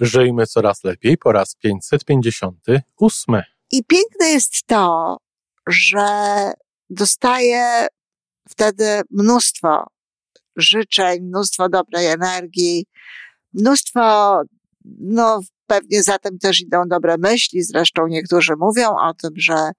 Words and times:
Żyjmy 0.00 0.46
coraz 0.46 0.84
lepiej 0.84 1.18
po 1.18 1.32
raz 1.32 1.54
558. 1.54 3.42
I 3.70 3.84
piękne 3.84 4.28
jest 4.28 4.66
to, 4.66 5.16
że 5.66 6.06
dostaję 6.90 7.86
wtedy 8.48 9.00
mnóstwo 9.10 9.86
życzeń, 10.56 11.20
mnóstwo 11.22 11.68
dobrej 11.68 12.06
energii, 12.06 12.86
mnóstwo, 13.52 14.42
no 15.00 15.40
pewnie 15.66 16.02
za 16.02 16.18
tym 16.18 16.38
też 16.38 16.60
idą 16.60 16.82
dobre 16.88 17.18
myśli. 17.18 17.62
Zresztą 17.62 18.06
niektórzy 18.06 18.52
mówią 18.58 18.96
o 18.96 19.14
tym, 19.14 19.30
że, 19.36 19.70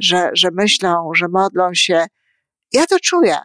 że, 0.00 0.30
że 0.32 0.50
myślą, 0.50 1.10
że 1.16 1.28
modlą 1.28 1.74
się. 1.74 2.06
Ja 2.72 2.86
to 2.86 3.00
czuję. 3.00 3.38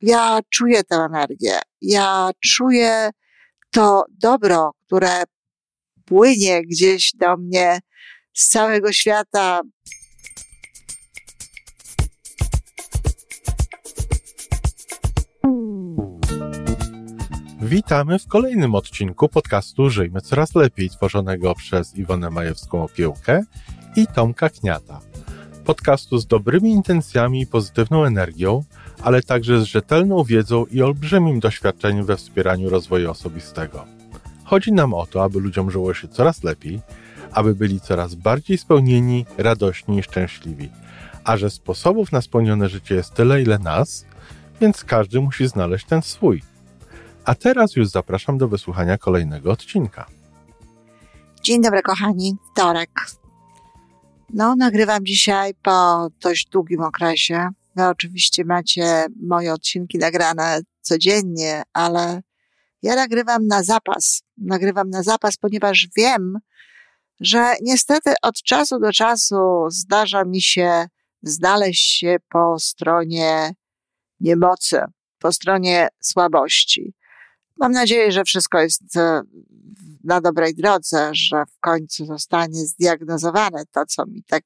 Ja 0.00 0.38
czuję 0.50 0.84
tę 0.84 0.96
energię. 0.96 1.58
Ja 1.80 2.30
czuję 2.44 3.10
to 3.70 4.04
dobro, 4.08 4.72
które 4.86 5.24
płynie 6.10 6.62
gdzieś 6.66 7.12
do 7.14 7.36
mnie 7.36 7.78
z 8.32 8.48
całego 8.48 8.92
świata. 8.92 9.60
Witamy 17.62 18.18
w 18.18 18.26
kolejnym 18.26 18.74
odcinku 18.74 19.28
podcastu 19.28 19.90
Żyjmy 19.90 20.20
Coraz 20.20 20.54
Lepiej, 20.54 20.90
tworzonego 20.90 21.54
przez 21.54 21.96
Iwonę 21.96 22.28
Majewską-Opiełkę 22.28 23.42
i 23.96 24.06
Tomka 24.06 24.48
Kniata. 24.48 25.00
Podcastu 25.64 26.18
z 26.18 26.26
dobrymi 26.26 26.70
intencjami 26.70 27.40
i 27.42 27.46
pozytywną 27.46 28.04
energią, 28.04 28.64
ale 29.02 29.22
także 29.22 29.60
z 29.60 29.64
rzetelną 29.64 30.24
wiedzą 30.24 30.66
i 30.66 30.82
olbrzymim 30.82 31.40
doświadczeniem 31.40 32.04
we 32.06 32.16
wspieraniu 32.16 32.70
rozwoju 32.70 33.10
osobistego. 33.10 33.99
Chodzi 34.50 34.72
nam 34.72 34.94
o 34.94 35.06
to, 35.06 35.24
aby 35.24 35.40
ludziom 35.40 35.70
żyło 35.70 35.94
się 35.94 36.08
coraz 36.08 36.44
lepiej, 36.44 36.80
aby 37.32 37.54
byli 37.54 37.80
coraz 37.80 38.14
bardziej 38.14 38.58
spełnieni, 38.58 39.26
radośni 39.38 39.98
i 39.98 40.02
szczęśliwi. 40.02 40.70
A 41.24 41.36
że 41.36 41.50
sposobów 41.50 42.12
na 42.12 42.20
spełnione 42.20 42.68
życie 42.68 42.94
jest 42.94 43.14
tyle, 43.14 43.42
ile 43.42 43.58
nas, 43.58 44.06
więc 44.60 44.84
każdy 44.84 45.20
musi 45.20 45.48
znaleźć 45.48 45.86
ten 45.86 46.02
swój. 46.02 46.42
A 47.24 47.34
teraz 47.34 47.76
już 47.76 47.88
zapraszam 47.88 48.38
do 48.38 48.48
wysłuchania 48.48 48.98
kolejnego 48.98 49.50
odcinka. 49.52 50.06
Dzień 51.42 51.62
dobry, 51.62 51.82
kochani. 51.82 52.36
Wtorek. 52.52 52.90
No, 54.34 54.56
nagrywam 54.56 55.06
dzisiaj 55.06 55.54
po 55.62 56.08
dość 56.20 56.48
długim 56.48 56.80
okresie. 56.80 57.48
Wy 57.76 57.84
oczywiście 57.84 58.44
macie 58.44 59.06
moje 59.22 59.52
odcinki 59.52 59.98
nagrane 59.98 60.60
codziennie, 60.80 61.62
ale 61.72 62.22
ja 62.82 62.96
nagrywam 62.96 63.46
na 63.46 63.62
zapas. 63.62 64.22
Nagrywam 64.36 64.90
na 64.90 65.02
zapas, 65.02 65.36
ponieważ 65.36 65.88
wiem, 65.96 66.38
że 67.20 67.54
niestety 67.62 68.14
od 68.22 68.42
czasu 68.42 68.78
do 68.78 68.92
czasu 68.92 69.66
zdarza 69.70 70.24
mi 70.24 70.42
się 70.42 70.86
znaleźć 71.22 71.98
się 71.98 72.16
po 72.28 72.58
stronie 72.58 73.54
niemocy, 74.20 74.80
po 75.18 75.32
stronie 75.32 75.88
słabości. 76.00 76.94
Mam 77.56 77.72
nadzieję, 77.72 78.12
że 78.12 78.24
wszystko 78.24 78.60
jest 78.60 78.96
e, 78.96 79.22
na 80.04 80.20
dobrej 80.20 80.54
drodze, 80.54 81.10
że 81.12 81.44
w 81.46 81.60
końcu 81.60 82.06
zostanie 82.06 82.66
zdiagnozowane 82.66 83.62
to, 83.72 83.86
co 83.86 84.06
mi 84.06 84.22
tak 84.22 84.44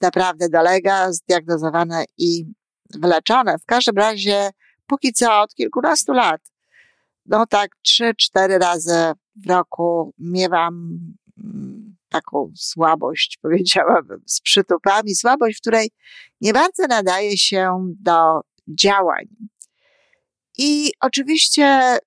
naprawdę 0.00 0.48
dolega, 0.48 1.12
zdiagnozowane 1.12 2.04
i 2.18 2.44
wyleczone. 2.94 3.58
W 3.58 3.64
każdym 3.66 3.96
razie, 3.96 4.50
póki 4.86 5.12
co 5.12 5.40
od 5.40 5.54
kilkunastu 5.54 6.12
lat, 6.12 6.40
no 7.26 7.46
tak 7.46 7.70
trzy, 7.82 8.14
cztery 8.18 8.58
razy 8.58 9.12
w 9.36 9.50
roku 9.50 10.14
miewam 10.18 10.98
mm, 11.44 11.96
taką 12.08 12.52
słabość, 12.56 13.38
powiedziałabym, 13.42 14.22
z 14.26 14.40
przytupami, 14.40 15.14
słabość, 15.14 15.58
w 15.58 15.60
której 15.60 15.90
nie 16.40 16.52
bardzo 16.52 16.86
nadaje 16.86 17.38
się 17.38 17.92
do 18.00 18.40
działań. 18.68 19.26
I 20.58 20.90
oczywiście 21.00 21.98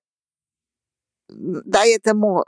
daję 1.66 2.00
temu 2.00 2.40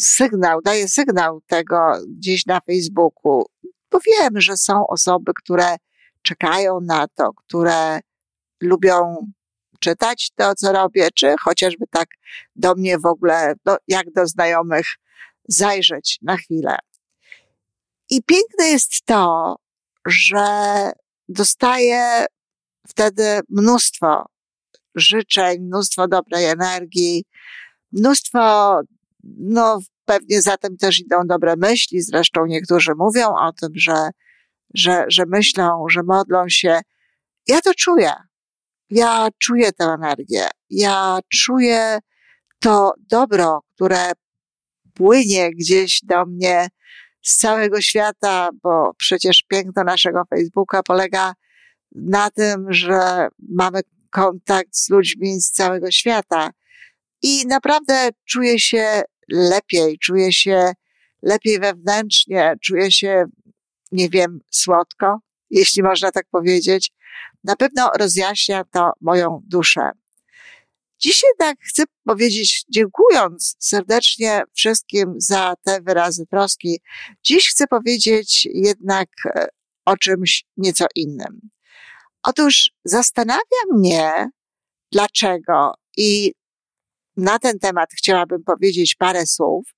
sygnał, 0.00 0.62
daję 0.62 0.88
sygnał 0.88 1.40
tego 1.46 1.76
gdzieś 2.08 2.46
na 2.46 2.60
Facebooku, 2.60 3.44
bo 3.90 3.98
wiem, 4.06 4.40
że 4.40 4.56
są 4.56 4.86
osoby, 4.86 5.32
które 5.34 5.76
czekają 6.22 6.80
na 6.80 7.08
to, 7.08 7.32
które 7.32 8.00
lubią 8.60 9.26
czytać 9.80 10.30
to, 10.36 10.54
co 10.54 10.72
robię, 10.72 11.08
czy 11.14 11.34
chociażby 11.40 11.84
tak 11.90 12.08
do 12.56 12.74
mnie 12.74 12.98
w 12.98 13.06
ogóle, 13.06 13.54
no, 13.64 13.76
jak 13.88 14.12
do 14.12 14.26
znajomych, 14.26 14.86
zajrzeć 15.48 16.18
na 16.22 16.36
chwilę. 16.36 16.76
I 18.10 18.22
piękne 18.22 18.68
jest 18.68 19.04
to, 19.04 19.56
że 20.06 20.44
dostaję 21.28 22.26
wtedy 22.88 23.40
mnóstwo 23.48 24.26
życzeń, 24.94 25.60
mnóstwo 25.60 26.08
dobrej 26.08 26.44
energii, 26.44 27.24
mnóstwo, 27.92 28.80
no 29.38 29.78
pewnie 30.04 30.42
za 30.42 30.56
tym 30.56 30.76
też 30.76 30.98
idą 30.98 31.16
dobre 31.26 31.54
myśli. 31.56 32.02
Zresztą 32.02 32.46
niektórzy 32.46 32.92
mówią 32.98 33.28
o 33.28 33.52
tym, 33.52 33.68
że, 33.74 34.10
że, 34.74 35.04
że 35.08 35.24
myślą, 35.26 35.86
że 35.90 36.02
modlą 36.02 36.48
się. 36.48 36.80
Ja 37.46 37.60
to 37.60 37.74
czuję. 37.74 38.12
Ja 38.90 39.28
czuję 39.38 39.72
tę 39.72 39.84
energię. 39.84 40.48
Ja 40.70 41.18
czuję 41.28 41.98
to 42.58 42.92
dobro, 42.98 43.62
które 43.74 44.12
płynie 44.94 45.50
gdzieś 45.50 46.00
do 46.02 46.26
mnie 46.26 46.68
z 47.22 47.36
całego 47.36 47.80
świata, 47.80 48.50
bo 48.62 48.92
przecież 48.96 49.44
piękno 49.48 49.84
naszego 49.84 50.22
Facebooka 50.30 50.82
polega 50.82 51.32
na 51.92 52.30
tym, 52.30 52.72
że 52.72 53.28
mamy 53.48 53.80
kontakt 54.10 54.76
z 54.76 54.90
ludźmi 54.90 55.40
z 55.40 55.50
całego 55.50 55.90
świata. 55.90 56.50
I 57.22 57.46
naprawdę 57.46 58.08
czuję 58.24 58.58
się 58.58 59.02
lepiej, 59.28 59.98
czuję 59.98 60.32
się 60.32 60.72
lepiej 61.22 61.58
wewnętrznie, 61.58 62.54
czuję 62.62 62.92
się, 62.92 63.24
nie 63.92 64.08
wiem, 64.08 64.40
słodko, 64.50 65.18
jeśli 65.50 65.82
można 65.82 66.10
tak 66.12 66.26
powiedzieć. 66.30 66.92
Na 67.44 67.56
pewno 67.56 67.90
rozjaśnia 67.98 68.64
to 68.64 68.92
moją 69.00 69.40
duszę. 69.44 69.90
Dziś 70.98 71.22
jednak 71.22 71.56
chcę 71.60 71.82
powiedzieć, 72.04 72.64
dziękując 72.68 73.56
serdecznie 73.58 74.42
wszystkim 74.54 75.14
za 75.16 75.54
te 75.64 75.80
wyrazy 75.80 76.26
troski, 76.26 76.80
dziś 77.22 77.50
chcę 77.50 77.66
powiedzieć 77.66 78.48
jednak 78.54 79.08
e, 79.26 79.46
o 79.84 79.96
czymś 79.96 80.44
nieco 80.56 80.86
innym. 80.94 81.50
Otóż 82.22 82.70
zastanawia 82.84 83.60
mnie, 83.74 84.28
dlaczego 84.92 85.74
i 85.96 86.32
na 87.16 87.38
ten 87.38 87.58
temat 87.58 87.90
chciałabym 87.96 88.44
powiedzieć 88.44 88.94
parę 88.94 89.26
słów. 89.26 89.74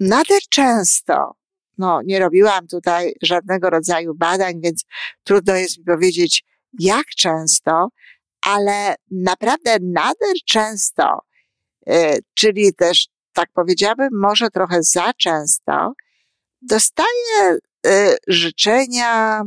Nader 0.00 0.40
często, 0.50 1.34
no 1.78 2.02
nie 2.02 2.18
robiłam 2.18 2.66
tutaj 2.66 3.14
żadnego 3.22 3.70
rodzaju 3.70 4.14
badań, 4.14 4.60
więc 4.60 4.84
trudno 5.24 5.54
jest 5.54 5.78
mi 5.78 5.84
powiedzieć, 5.84 6.44
jak 6.80 7.06
często, 7.06 7.88
ale 8.46 8.94
naprawdę 9.10 9.76
nader 9.80 10.36
często, 10.46 11.18
y, 11.88 12.18
czyli 12.34 12.74
też, 12.74 13.08
tak 13.32 13.48
powiedziałabym, 13.52 14.08
może 14.12 14.50
trochę 14.50 14.78
za 14.82 15.12
często, 15.12 15.92
dostaję 16.62 17.58
y, 17.86 18.16
życzenia 18.28 19.42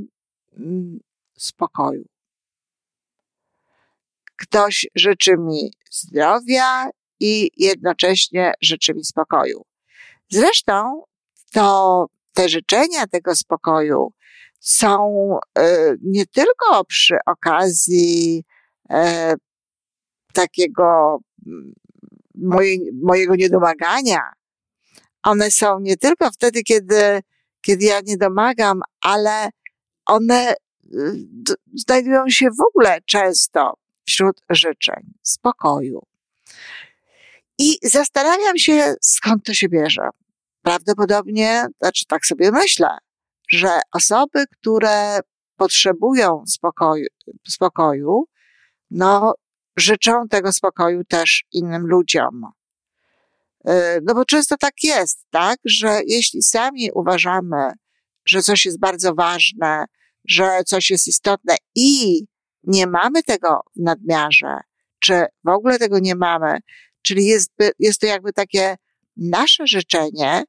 mm, 0.58 1.00
spokoju. 1.38 2.06
Ktoś 4.36 4.88
życzy 4.96 5.38
mi 5.38 5.74
zdrowia 5.92 6.90
i 7.20 7.52
jednocześnie 7.58 8.54
życzy 8.62 8.94
mi 8.94 9.06
spokoju. 9.06 9.66
Zresztą 10.30 11.04
to 11.52 12.08
te 12.36 12.50
życzenia 12.50 13.08
tego 13.08 13.36
spokoju 13.36 14.12
są 14.60 15.10
y, 15.60 15.62
nie 16.02 16.26
tylko 16.26 16.86
przy 16.86 17.18
okazji 17.26 18.44
e, 18.90 19.36
takiego 20.34 21.20
mm, 21.48 21.74
moje, 22.36 22.78
mojego 23.04 23.36
niedomagania. 23.36 24.22
One 25.24 25.52
są 25.52 25.80
nie 25.80 25.98
tylko 25.98 26.32
wtedy, 26.32 26.64
kiedy, 26.64 27.20
kiedy 27.62 27.86
ja 27.86 28.00
nie 28.06 28.18
domagam, 28.18 28.82
ale 29.02 29.50
one 30.06 30.54
y, 30.54 31.28
znajdują 31.74 32.30
się 32.30 32.46
w 32.46 32.62
ogóle 32.62 33.02
często 33.06 33.74
wśród 34.06 34.42
życzeń 34.50 35.14
spokoju. 35.24 36.02
I 37.58 37.78
zastanawiam 37.84 38.58
się, 38.58 38.96
skąd 39.02 39.46
to 39.46 39.54
się 39.54 39.70
bierze. 39.70 40.10
Prawdopodobnie, 40.66 41.66
znaczy 41.82 42.06
tak 42.08 42.26
sobie 42.26 42.52
myślę, 42.52 42.88
że 43.50 43.80
osoby, 43.92 44.46
które 44.52 45.20
potrzebują 45.58 46.44
spokoju, 46.48 47.08
spokoju 47.48 48.26
no, 48.92 49.34
życzą 49.78 50.28
tego 50.28 50.54
spokoju 50.54 51.04
też 51.04 51.44
innym 51.52 51.88
ludziom. 51.88 52.46
E, 53.66 54.00
no 54.04 54.14
bo 54.14 54.26
często 54.26 54.58
tak 54.58 54.74
jest, 54.84 55.26
tak, 55.30 55.60
że 55.66 56.00
jeśli 56.06 56.44
sami 56.44 56.92
uważamy, 56.92 57.72
że 58.28 58.42
coś 58.42 58.66
jest 58.66 58.80
bardzo 58.80 59.14
ważne, 59.14 59.86
że 60.28 60.64
coś 60.66 60.90
jest 60.90 61.08
istotne 61.08 61.56
i 61.76 62.20
nie 62.64 62.88
mamy 62.88 63.24
tego 63.24 63.62
w 63.76 63.80
nadmiarze, 63.84 64.60
czy 65.00 65.26
w 65.44 65.50
ogóle 65.50 65.80
tego 65.80 66.00
nie 66.00 66.16
mamy, 66.16 66.58
czyli 67.02 67.26
jest, 67.26 67.52
jest 67.80 68.02
to 68.02 68.08
jakby 68.08 68.34
takie 68.34 68.76
nasze 69.18 69.68
życzenie, 69.68 70.44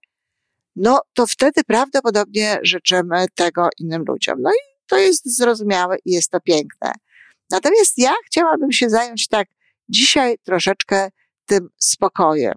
no 0.77 1.01
to 1.15 1.27
wtedy 1.27 1.65
prawdopodobnie 1.67 2.59
życzymy 2.63 3.27
tego 3.35 3.69
innym 3.79 4.05
ludziom. 4.09 4.43
No 4.43 4.51
i 4.51 4.77
to 4.87 4.99
jest 4.99 5.37
zrozumiałe 5.37 5.97
i 6.05 6.13
jest 6.13 6.31
to 6.31 6.41
piękne. 6.41 6.93
Natomiast 7.51 7.99
ja 7.99 8.15
chciałabym 8.27 8.73
się 8.73 8.91
zająć 8.91 9.29
tak 9.29 9.49
dzisiaj 9.89 10.39
troszeczkę 10.43 11.09
tym 11.47 11.69
spokojem. 11.79 12.55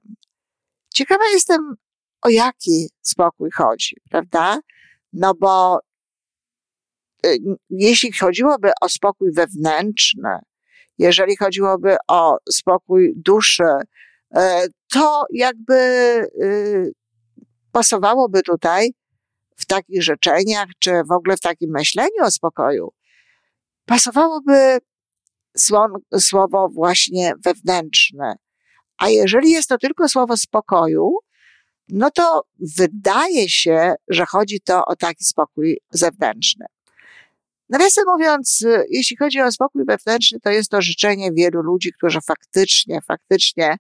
Ciekawa 0.94 1.24
jestem, 1.34 1.76
o 2.22 2.30
jaki 2.30 2.90
spokój 3.02 3.50
chodzi, 3.52 3.96
prawda? 4.10 4.60
No 5.14 5.34
bo 5.34 5.80
y, 7.26 7.38
jeśli 7.70 8.12
chodziłoby 8.12 8.72
o 8.82 8.90
spokój 8.90 9.32
wewnętrzny, 9.34 10.40
jeżeli 10.98 11.38
chodziłoby 11.38 11.96
o 12.08 12.38
spokój 12.52 13.14
duszy, 13.16 13.64
y, 14.38 14.40
to 14.92 15.26
jakby 15.34 15.76
y, 16.44 16.92
pasowałoby 17.72 18.42
tutaj 18.42 18.94
w 19.56 19.66
takich 19.66 20.04
życzeniach, 20.04 20.68
czy 20.80 20.92
w 21.10 21.12
ogóle 21.12 21.38
w 21.38 21.42
takim 21.42 21.72
myśleniu 21.72 22.24
o 22.24 22.32
spokoju, 22.32 22.94
pasowałoby 23.86 24.78
słowo 26.20 26.70
właśnie 26.70 27.34
wewnętrzne. 27.46 28.36
A 28.98 29.10
jeżeli 29.10 29.52
jest 29.52 29.70
to 29.70 29.78
tylko 29.78 30.10
słowo 30.10 30.38
spokoju, 30.38 31.16
no 31.90 32.12
to 32.12 32.44
wydaje 32.78 33.50
się, 33.50 33.96
że 34.08 34.26
chodzi 34.26 34.62
to 34.62 34.86
o 34.86 34.96
taki 34.96 35.24
spokój 35.24 35.80
zewnętrzny. 35.92 36.66
Nawiasem 37.70 38.04
mówiąc, 38.08 38.66
jeśli 38.90 39.18
chodzi 39.18 39.42
o 39.42 39.52
spokój 39.52 39.86
wewnętrzny, 39.86 40.40
to 40.40 40.50
jest 40.50 40.72
to 40.72 40.82
życzenie 40.82 41.32
wielu 41.32 41.62
ludzi, 41.62 41.92
którzy 41.98 42.22
faktycznie, 42.22 43.00
faktycznie 43.08 43.78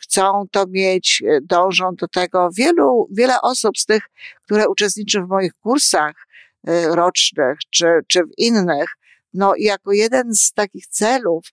chcą 0.00 0.44
to 0.50 0.66
mieć, 0.68 1.22
e, 1.26 1.40
dążą 1.42 1.94
do 1.94 2.08
tego. 2.08 2.48
Wielu, 2.56 3.08
wiele 3.10 3.40
osób 3.40 3.78
z 3.78 3.86
tych, 3.86 4.02
które 4.42 4.68
uczestniczy 4.68 5.22
w 5.22 5.28
moich 5.28 5.52
kursach 5.54 6.26
e, 6.66 6.96
rocznych, 6.96 7.58
czy, 7.70 7.86
czy 8.08 8.22
w 8.24 8.38
innych, 8.38 8.90
no 9.34 9.52
jako 9.58 9.92
jeden 9.92 10.34
z 10.34 10.52
takich 10.52 10.86
celów 10.86 11.44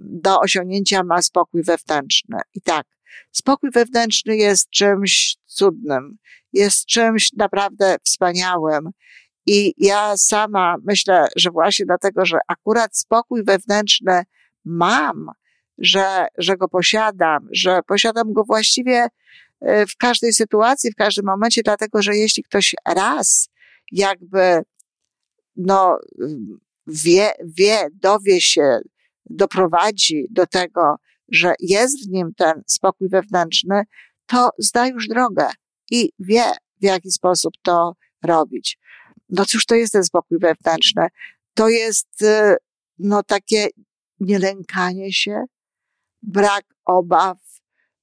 do 0.00 0.40
osiągnięcia 0.40 1.04
ma 1.04 1.22
spokój 1.22 1.62
wewnętrzny. 1.62 2.38
I 2.54 2.60
tak, 2.60 2.86
spokój 3.32 3.70
wewnętrzny 3.70 4.36
jest 4.36 4.70
czymś 4.70 5.36
cudnym, 5.46 6.18
jest 6.52 6.86
czymś 6.86 7.32
naprawdę 7.32 7.96
wspaniałym. 8.04 8.90
I 9.46 9.74
ja 9.76 10.16
sama 10.16 10.76
myślę, 10.84 11.26
że 11.36 11.50
właśnie 11.50 11.86
dlatego, 11.86 12.26
że 12.26 12.38
akurat 12.48 12.96
spokój 12.96 13.44
wewnętrzny 13.44 14.22
mam, 14.64 15.30
że, 15.78 16.26
że 16.38 16.56
go 16.56 16.68
posiadam, 16.68 17.48
że 17.52 17.80
posiadam 17.86 18.32
go 18.32 18.44
właściwie 18.44 19.08
e, 19.60 19.86
w 19.86 19.96
każdej 19.96 20.32
sytuacji, 20.32 20.92
w 20.92 20.96
każdym 20.96 21.26
momencie, 21.26 21.62
dlatego 21.62 22.02
że 22.02 22.16
jeśli 22.16 22.42
ktoś 22.42 22.74
raz 22.86 23.48
jakby 23.92 24.62
no, 25.56 25.98
wie, 26.86 27.30
wie, 27.44 27.88
dowie 27.92 28.40
się, 28.40 28.78
doprowadzi 29.30 30.26
do 30.30 30.46
tego, 30.46 30.96
że 31.28 31.54
jest 31.60 32.06
w 32.06 32.10
nim 32.10 32.34
ten 32.36 32.62
spokój 32.66 33.08
wewnętrzny, 33.08 33.82
to 34.26 34.50
zda 34.58 34.86
już 34.86 35.08
drogę 35.08 35.48
i 35.90 36.12
wie, 36.18 36.44
w 36.80 36.84
jaki 36.84 37.10
sposób 37.10 37.52
to 37.62 37.92
robić. 38.24 38.78
No 39.28 39.44
cóż 39.44 39.66
to 39.66 39.74
jest 39.74 39.92
ten 39.92 40.04
spokój 40.04 40.38
wewnętrzny? 40.38 41.06
To 41.54 41.68
jest, 41.68 42.22
y, 42.22 42.56
no 42.98 43.22
takie 43.22 43.68
nielękanie 44.20 45.12
się, 45.12 45.44
brak 46.22 46.64
obaw, 46.84 47.38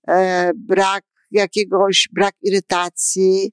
e, 0.07 0.51
brak 0.55 1.03
jakiegoś, 1.31 2.07
brak 2.11 2.35
irytacji, 2.41 3.51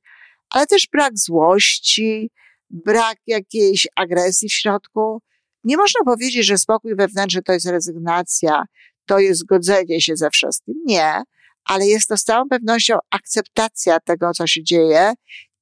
ale 0.51 0.67
też 0.67 0.89
brak 0.93 1.19
złości, 1.19 2.31
brak 2.71 3.17
jakiejś 3.27 3.89
agresji 3.97 4.49
w 4.49 4.53
środku. 4.53 5.23
Nie 5.65 5.77
można 5.77 6.01
powiedzieć, 6.05 6.47
że 6.47 6.59
spokój 6.59 6.97
wewnętrzny 6.97 7.43
to 7.43 7.53
jest 7.53 7.67
rezygnacja, 7.67 8.65
to 9.07 9.19
jest 9.19 9.47
godzenie 9.47 10.01
się 10.01 10.17
ze 10.17 10.31
wszystkim. 10.31 10.75
Nie, 10.87 11.23
ale 11.65 11.87
jest 11.87 12.09
to 12.09 12.17
z 12.17 12.25
całą 12.25 12.49
pewnością 12.49 12.99
akceptacja 13.11 14.01
tego, 14.01 14.33
co 14.33 14.47
się 14.47 14.63
dzieje 14.63 15.13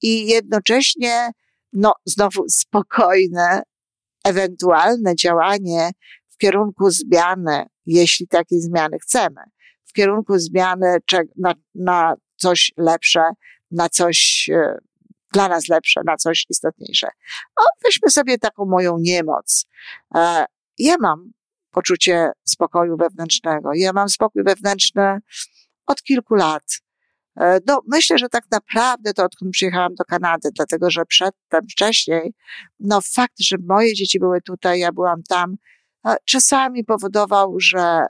i 0.03 0.27
jednocześnie, 0.27 1.31
no, 1.73 1.93
znowu 2.05 2.49
spokojne, 2.49 3.63
ewentualne 4.25 5.17
działanie 5.17 5.91
w 6.29 6.37
kierunku 6.37 6.91
zmiany, 6.91 7.67
jeśli 7.91 8.29
takiej 8.29 8.61
zmiany 8.61 8.99
chcemy, 8.99 9.41
w 9.85 9.93
kierunku 9.93 10.39
zmiany 10.39 10.97
na, 11.37 11.55
na 11.75 12.15
coś 12.37 12.73
lepsze, 12.77 13.23
na 13.71 13.89
coś 13.89 14.49
e, 14.53 14.79
dla 15.33 15.49
nas 15.49 15.69
lepsze, 15.69 16.01
na 16.07 16.17
coś 16.17 16.47
istotniejsze. 16.51 17.07
O, 17.57 17.63
weźmy 17.85 18.11
sobie 18.11 18.39
taką 18.39 18.65
moją 18.65 18.99
niemoc. 18.99 19.67
E, 20.15 20.45
ja 20.79 20.97
mam 21.01 21.33
poczucie 21.71 22.33
spokoju 22.45 22.97
wewnętrznego. 22.97 23.71
Ja 23.75 23.93
mam 23.93 24.09
spokój 24.09 24.43
wewnętrzny 24.45 25.19
od 25.87 26.03
kilku 26.03 26.35
lat. 26.35 26.65
E, 27.41 27.59
no, 27.67 27.83
myślę, 27.89 28.19
że 28.19 28.29
tak 28.29 28.45
naprawdę 28.51 29.15
to 29.15 29.25
odkąd 29.25 29.53
przyjechałam 29.53 29.95
do 29.95 30.05
Kanady, 30.05 30.49
dlatego 30.55 30.91
że 30.91 31.05
przedtem, 31.05 31.61
wcześniej, 31.71 32.35
no 32.81 33.01
fakt, 33.15 33.41
że 33.41 33.57
moje 33.69 33.95
dzieci 33.95 34.19
były 34.19 34.41
tutaj, 34.43 34.81
ja 34.81 34.93
byłam 34.93 35.23
tam, 35.29 35.57
czasami 36.25 36.85
powodował, 36.85 37.61
że 37.61 38.07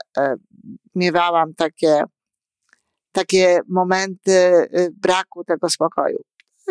miewałam 0.95 1.53
takie, 1.53 2.03
takie 3.11 3.59
momenty 3.67 4.67
braku 4.91 5.43
tego 5.43 5.69
spokoju 5.69 6.17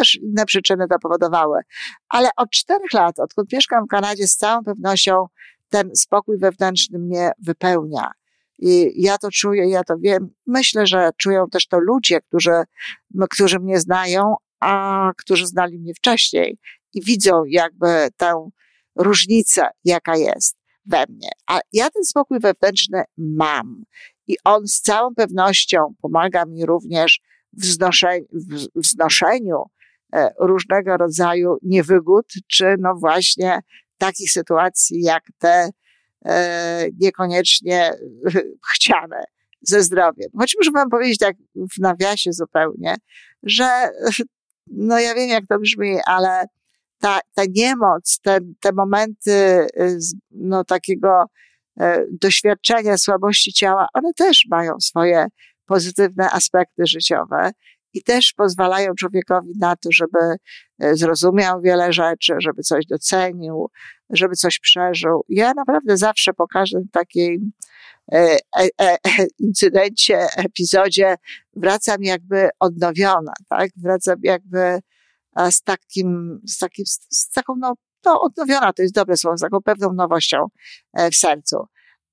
też 0.01 0.15
inne 0.15 0.47
przyczyny 0.47 0.89
to 0.89 0.99
powodowały. 0.99 1.61
Ale 2.09 2.29
od 2.37 2.51
czterech 2.51 2.93
lat, 2.93 3.19
odkąd 3.19 3.53
mieszkam 3.53 3.85
w 3.85 3.89
Kanadzie, 3.89 4.27
z 4.27 4.37
całą 4.37 4.65
pewnością 4.65 5.27
ten 5.69 5.91
spokój 5.97 6.39
wewnętrzny 6.39 6.99
mnie 6.99 7.31
wypełnia. 7.39 8.11
I 8.59 9.03
ja 9.03 9.19
to 9.19 9.31
czuję, 9.31 9.69
ja 9.69 9.85
to 9.85 9.99
wiem. 9.99 10.31
Myślę, 10.47 10.87
że 10.87 11.11
czują 11.17 11.49
też 11.49 11.67
to 11.67 11.79
ludzie, 11.79 12.21
którzy, 12.21 12.63
którzy 13.31 13.59
mnie 13.59 13.81
znają, 13.81 14.35
a 14.61 15.11
którzy 15.17 15.47
znali 15.47 15.79
mnie 15.79 15.95
wcześniej 15.95 16.59
i 16.93 17.03
widzą 17.03 17.45
jakby 17.45 18.09
tę 18.17 18.51
różnicę, 18.97 19.69
jaka 19.85 20.17
jest 20.17 20.60
we 20.87 21.05
mnie. 21.09 21.31
A 21.47 21.61
ja 21.73 21.91
ten 21.91 22.05
spokój 22.05 22.41
wewnętrzny 22.41 23.03
mam. 23.19 23.85
I 24.27 24.37
on 24.45 24.69
z 24.69 24.81
całą 24.81 25.15
pewnością 25.15 25.95
pomaga 26.03 26.45
mi 26.45 26.67
również 26.67 27.21
w 27.53 27.63
wznoszeniu, 27.63 28.27
w 28.75 28.81
wznoszeniu 28.81 29.65
E, 30.13 30.35
różnego 30.39 30.97
rodzaju 30.97 31.57
niewygód, 31.63 32.27
czy 32.47 32.75
no 32.79 32.95
właśnie 32.95 33.61
takich 33.99 34.33
sytuacji 34.33 35.03
jak 35.03 35.25
te 35.39 35.71
e, 36.25 36.87
niekoniecznie 36.99 37.93
chciane 38.75 39.25
ze 39.63 39.83
zdrowiem. 39.83 40.31
Choć 40.39 40.57
muszę 40.59 40.71
wam 40.71 40.91
powiedzieć 40.91 41.19
tak 41.19 41.37
w 41.57 41.79
nawiasie 41.79 42.33
zupełnie, 42.33 42.97
że 43.43 43.91
no 44.67 44.99
ja 44.99 45.15
wiem 45.15 45.29
jak 45.29 45.45
to 45.49 45.59
brzmi, 45.59 45.99
ale 46.07 46.45
ta, 47.01 47.21
ta 47.35 47.43
niemoc, 47.55 48.21
te, 48.23 48.39
te 48.61 48.73
momenty 48.73 49.31
y, 49.31 49.99
no 50.31 50.65
takiego 50.65 51.25
e, 51.81 52.05
doświadczenia 52.21 52.97
słabości 52.99 53.53
ciała, 53.53 53.89
one 53.95 54.13
też 54.15 54.47
mają 54.51 54.81
swoje 54.81 55.27
pozytywne 55.67 56.31
aspekty 56.31 56.87
życiowe 56.87 57.51
i 57.95 58.03
też 58.03 58.33
pozwalają 58.33 58.95
człowiekowi 58.95 59.53
na 59.61 59.77
to, 59.77 59.89
żeby 59.93 60.19
e, 60.79 60.97
zrozumiał 60.97 61.61
wiele 61.61 61.93
rzeczy, 61.93 62.35
żeby 62.39 62.63
coś 62.63 62.87
docenił, 62.87 63.71
żeby 64.11 64.35
coś 64.35 64.59
przeżył. 64.59 65.25
Ja 65.29 65.55
naprawdę 65.55 65.97
zawsze 65.97 66.33
po 66.33 66.49
każdym 66.49 66.89
takim 66.93 67.53
e, 68.13 68.37
incydencie, 69.39 70.27
epizodzie 70.37 71.15
wracam 71.57 72.03
jakby 72.03 72.49
odnowiona, 72.61 73.33
tak? 73.49 73.71
Wracam 73.77 74.19
jakby 74.23 74.81
z 75.51 75.63
takim, 75.63 76.41
z 76.47 76.59
takim, 76.59 76.85
z 76.87 77.31
taką, 77.31 77.55
no, 77.59 77.75
no 78.05 78.21
odnowiona 78.21 78.73
to 78.73 78.83
jest 78.83 78.95
dobre 78.95 79.17
słowo, 79.17 79.37
z 79.37 79.41
taką 79.41 79.63
pewną 79.63 79.93
nowością 79.93 80.47
w 81.13 81.17
sercu 81.17 81.67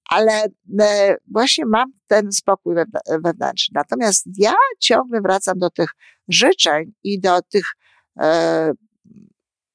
ale 0.07 0.47
e, 0.79 1.17
właśnie 1.31 1.65
mam 1.65 1.91
ten 2.07 2.31
spokój 2.31 2.75
wewnętrzny. 3.23 3.73
Natomiast 3.75 4.25
ja 4.37 4.53
ciągle 4.79 5.21
wracam 5.21 5.59
do 5.59 5.69
tych 5.69 5.89
życzeń 6.27 6.93
i 7.03 7.19
do 7.19 7.41
tych, 7.41 7.65
e, 8.19 8.71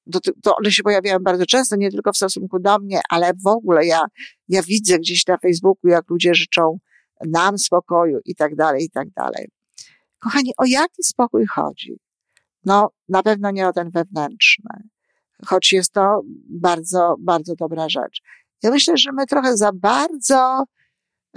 do, 0.06 0.20
to 0.42 0.56
one 0.56 0.70
się 0.70 0.82
pojawiają 0.82 1.18
bardzo 1.18 1.46
często, 1.46 1.76
nie 1.76 1.90
tylko 1.90 2.12
w 2.12 2.16
stosunku 2.16 2.58
do 2.58 2.78
mnie, 2.78 3.00
ale 3.10 3.32
w 3.44 3.46
ogóle 3.46 3.86
ja, 3.86 4.00
ja 4.48 4.62
widzę 4.62 4.98
gdzieś 4.98 5.26
na 5.26 5.38
Facebooku, 5.38 5.90
jak 5.90 6.10
ludzie 6.10 6.34
życzą 6.34 6.78
nam 7.26 7.58
spokoju 7.58 8.18
i 8.24 8.34
tak 8.34 8.56
dalej, 8.56 8.84
i 8.84 8.90
tak 8.90 9.10
dalej. 9.10 9.48
Kochani, 10.18 10.52
o 10.56 10.64
jaki 10.64 11.02
spokój 11.02 11.46
chodzi? 11.46 11.98
No, 12.64 12.90
na 13.08 13.22
pewno 13.22 13.50
nie 13.50 13.68
o 13.68 13.72
ten 13.72 13.90
wewnętrzny, 13.90 14.70
choć 15.46 15.72
jest 15.72 15.92
to 15.92 16.22
bardzo, 16.48 17.16
bardzo 17.18 17.54
dobra 17.54 17.88
rzecz. 17.88 18.22
Ja 18.62 18.70
myślę, 18.70 18.96
że 18.96 19.12
my 19.12 19.26
trochę 19.26 19.56
za 19.56 19.70
bardzo 19.72 20.64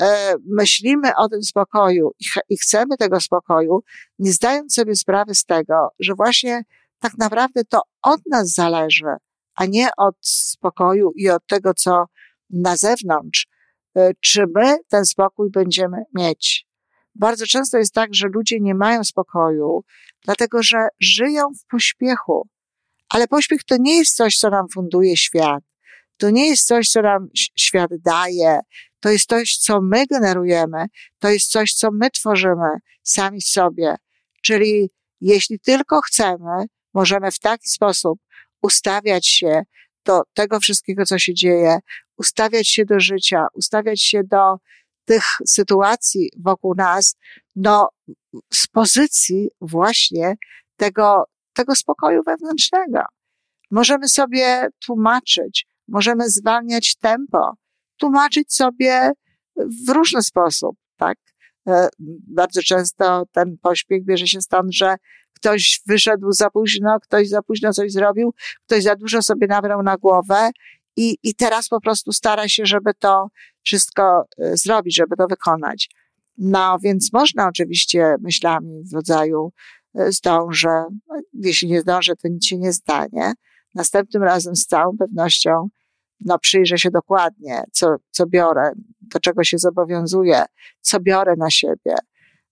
e, 0.01 0.35
myślimy 0.45 1.15
o 1.17 1.29
tym 1.29 1.43
spokoju 1.43 2.11
i, 2.19 2.25
ch 2.25 2.37
i 2.49 2.57
chcemy 2.57 2.97
tego 2.97 3.19
spokoju, 3.19 3.83
nie 4.19 4.31
zdając 4.31 4.73
sobie 4.73 4.95
sprawy 4.95 5.35
z 5.35 5.45
tego, 5.45 5.89
że 5.99 6.13
właśnie 6.13 6.63
tak 6.99 7.17
naprawdę 7.17 7.63
to 7.63 7.81
od 8.01 8.19
nas 8.31 8.53
zależy, 8.53 9.15
a 9.55 9.65
nie 9.65 9.89
od 9.97 10.15
spokoju 10.21 11.11
i 11.15 11.29
od 11.29 11.47
tego, 11.47 11.73
co 11.73 12.05
na 12.49 12.77
zewnątrz, 12.77 13.47
e, 13.97 14.11
czy 14.19 14.45
my 14.55 14.77
ten 14.87 15.05
spokój 15.05 15.49
będziemy 15.51 15.97
mieć. 16.13 16.67
Bardzo 17.15 17.45
często 17.45 17.77
jest 17.77 17.93
tak, 17.93 18.15
że 18.15 18.27
ludzie 18.27 18.59
nie 18.59 18.75
mają 18.75 19.03
spokoju, 19.03 19.83
dlatego 20.23 20.63
że 20.63 20.87
żyją 20.99 21.41
w 21.61 21.65
pośpiechu. 21.71 22.47
Ale 23.09 23.27
pośpiech 23.27 23.63
to 23.63 23.75
nie 23.79 23.97
jest 23.97 24.15
coś, 24.15 24.37
co 24.37 24.49
nam 24.49 24.65
funduje 24.73 25.17
świat. 25.17 25.63
To 26.17 26.29
nie 26.29 26.49
jest 26.49 26.67
coś, 26.67 26.89
co 26.89 27.01
nam 27.01 27.27
świat 27.57 27.91
daje. 28.05 28.59
To 28.99 29.09
jest 29.09 29.29
coś, 29.29 29.57
co 29.57 29.81
my 29.81 30.05
generujemy. 30.05 30.85
To 31.19 31.29
jest 31.29 31.51
coś, 31.51 31.73
co 31.73 31.89
my 31.91 32.11
tworzymy 32.11 32.69
sami 33.03 33.41
sobie. 33.41 33.95
Czyli 34.41 34.89
jeśli 35.21 35.59
tylko 35.59 36.01
chcemy, 36.01 36.65
możemy 36.93 37.31
w 37.31 37.39
taki 37.39 37.69
sposób 37.69 38.19
ustawiać 38.61 39.27
się 39.27 39.63
do 40.05 40.21
tego 40.33 40.59
wszystkiego, 40.59 41.05
co 41.05 41.19
się 41.19 41.33
dzieje, 41.33 41.77
ustawiać 42.17 42.67
się 42.67 42.85
do 42.85 42.99
życia, 42.99 43.45
ustawiać 43.53 44.01
się 44.01 44.23
do 44.23 44.57
tych 45.05 45.23
sytuacji 45.47 46.29
wokół 46.39 46.75
nas, 46.75 47.15
no, 47.55 47.89
z 48.53 48.67
pozycji 48.67 49.49
właśnie 49.61 50.35
tego, 50.77 51.23
tego 51.53 51.75
spokoju 51.75 52.21
wewnętrznego. 52.25 52.99
Możemy 53.71 54.07
sobie 54.07 54.67
tłumaczyć, 54.85 55.67
możemy 55.87 56.29
zwalniać 56.29 56.95
tempo, 56.95 57.53
tłumaczyć 57.97 58.53
sobie 58.53 59.11
w 59.55 59.89
różny 59.89 60.21
sposób, 60.21 60.75
tak? 60.97 61.17
E, 61.67 61.89
bardzo 62.27 62.61
często 62.61 63.23
ten 63.31 63.57
pośpiech 63.61 64.05
bierze 64.05 64.27
się 64.27 64.41
stąd, 64.41 64.73
że 64.73 64.95
ktoś 65.33 65.81
wyszedł 65.87 66.31
za 66.31 66.49
późno, 66.49 66.99
ktoś 66.99 67.29
za 67.29 67.41
późno 67.41 67.73
coś 67.73 67.91
zrobił, 67.91 68.33
ktoś 68.65 68.83
za 68.83 68.95
dużo 68.95 69.21
sobie 69.21 69.47
nabrał 69.47 69.83
na 69.83 69.97
głowę 69.97 70.49
i, 70.95 71.17
i 71.23 71.35
teraz 71.35 71.67
po 71.67 71.81
prostu 71.81 72.13
stara 72.13 72.47
się, 72.47 72.65
żeby 72.65 72.93
to 72.99 73.27
wszystko 73.63 74.25
e, 74.37 74.57
zrobić, 74.57 74.95
żeby 74.95 75.15
to 75.15 75.27
wykonać. 75.27 75.89
No 76.37 76.77
więc 76.83 77.13
można 77.13 77.47
oczywiście 77.47 78.15
myślami 78.21 78.83
w 78.91 78.93
rodzaju 78.93 79.51
e, 79.95 80.11
zdążę, 80.11 80.85
jeśli 81.33 81.69
nie 81.69 81.81
zdążę, 81.81 82.15
to 82.15 82.27
nic 82.27 82.45
się 82.45 82.57
nie 82.57 82.73
stanie. 82.73 83.33
Następnym 83.75 84.23
razem 84.23 84.55
z 84.55 84.65
całą 84.65 84.97
pewnością 84.97 85.69
no, 86.19 86.39
przyjrzę 86.39 86.77
się 86.77 86.91
dokładnie, 86.91 87.63
co, 87.71 87.95
co 88.11 88.25
biorę, 88.25 88.71
do 89.01 89.19
czego 89.19 89.43
się 89.43 89.57
zobowiązuję, 89.57 90.43
co 90.81 90.99
biorę 90.99 91.35
na 91.37 91.51
siebie. 91.51 91.95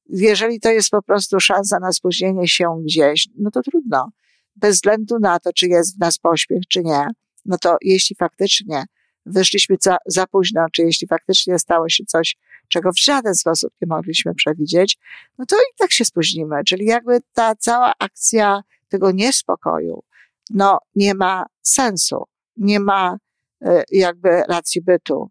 Jeżeli 0.09 0.59
to 0.59 0.71
jest 0.71 0.89
po 0.89 1.01
prostu 1.01 1.39
szansa 1.39 1.79
na 1.79 1.91
spóźnienie 1.91 2.47
się 2.47 2.81
gdzieś, 2.83 3.27
no 3.37 3.51
to 3.51 3.61
trudno. 3.61 4.09
Bez 4.55 4.75
względu 4.75 5.19
na 5.19 5.39
to, 5.39 5.53
czy 5.53 5.67
jest 5.67 5.95
w 5.95 5.99
nas 5.99 6.17
pośpiech, 6.17 6.61
czy 6.69 6.83
nie, 6.83 7.07
no 7.45 7.57
to 7.57 7.77
jeśli 7.81 8.15
faktycznie 8.15 8.85
wyszliśmy 9.25 9.75
za, 9.81 9.97
za 10.05 10.27
późno, 10.27 10.65
czy 10.71 10.81
jeśli 10.81 11.07
faktycznie 11.07 11.59
stało 11.59 11.89
się 11.89 12.05
coś, 12.05 12.37
czego 12.67 12.91
w 12.91 12.99
żaden 12.99 13.35
sposób 13.35 13.73
nie 13.81 13.87
mogliśmy 13.87 14.35
przewidzieć, 14.35 14.97
no 15.37 15.45
to 15.45 15.55
i 15.55 15.75
tak 15.77 15.91
się 15.91 16.05
spóźnimy. 16.05 16.63
Czyli 16.67 16.85
jakby 16.85 17.19
ta 17.33 17.55
cała 17.55 17.93
akcja 17.99 18.61
tego 18.89 19.11
niespokoju, 19.11 20.03
no 20.49 20.77
nie 20.95 21.13
ma 21.13 21.45
sensu, 21.61 22.23
nie 22.57 22.79
ma 22.79 23.17
e, 23.61 23.83
jakby 23.91 24.43
racji 24.49 24.81
bytu. 24.81 25.29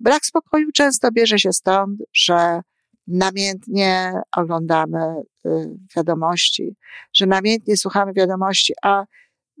Brak 0.00 0.26
spokoju 0.26 0.72
często 0.72 1.12
bierze 1.12 1.38
się 1.38 1.52
stąd, 1.52 2.00
że 2.12 2.60
namiętnie 3.06 4.12
oglądamy 4.36 4.98
y, 5.46 5.50
wiadomości, 5.96 6.76
że 7.14 7.26
namiętnie 7.26 7.76
słuchamy 7.76 8.12
wiadomości, 8.12 8.72
a 8.82 9.04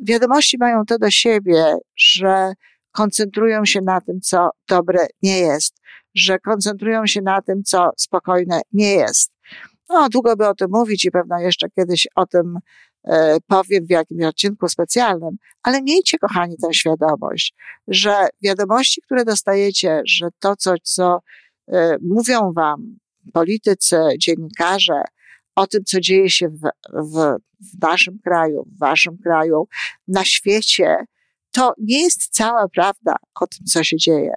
wiadomości 0.02 0.58
mają 0.58 0.84
to 0.84 0.98
do 0.98 1.10
siebie, 1.10 1.76
że 1.96 2.52
koncentrują 2.92 3.64
się 3.64 3.80
na 3.80 4.00
tym, 4.00 4.20
co 4.20 4.50
dobre 4.68 5.06
nie 5.22 5.38
jest, 5.38 5.76
że 6.14 6.38
koncentrują 6.38 7.06
się 7.06 7.22
na 7.22 7.42
tym, 7.42 7.62
co 7.64 7.90
spokojne 7.96 8.60
nie 8.72 8.92
jest. 8.92 9.32
No, 9.88 10.08
długo 10.08 10.36
by 10.36 10.48
o 10.48 10.54
tym 10.54 10.68
mówić 10.70 11.04
i 11.04 11.10
pewno 11.10 11.38
jeszcze 11.38 11.70
kiedyś 11.70 12.08
o 12.16 12.26
tym 12.26 12.58
e, 13.04 13.36
powiem 13.46 13.86
w 13.86 13.90
jakimś 13.90 14.24
odcinku 14.24 14.68
specjalnym, 14.68 15.36
ale 15.62 15.82
miejcie, 15.82 16.18
kochani, 16.18 16.56
tę 16.56 16.74
świadomość, 16.74 17.54
że 17.88 18.28
wiadomości, 18.42 19.02
które 19.02 19.24
dostajecie, 19.24 20.02
że 20.06 20.28
to, 20.38 20.56
co, 20.56 20.74
co 20.82 21.18
e, 21.68 21.96
mówią 22.02 22.52
wam 22.52 22.98
politycy, 23.32 23.96
dziennikarze, 24.18 25.02
o 25.56 25.66
tym, 25.66 25.84
co 25.84 26.00
dzieje 26.00 26.30
się 26.30 26.48
w, 26.48 26.60
w, 26.92 27.36
w 27.60 27.82
naszym 27.82 28.18
kraju, 28.24 28.64
w 28.66 28.78
waszym 28.78 29.18
kraju, 29.18 29.68
na 30.08 30.24
świecie, 30.24 30.96
to 31.50 31.74
nie 31.78 32.02
jest 32.02 32.28
cała 32.28 32.68
prawda 32.68 33.16
o 33.40 33.46
tym, 33.46 33.66
co 33.66 33.84
się 33.84 33.96
dzieje. 33.96 34.34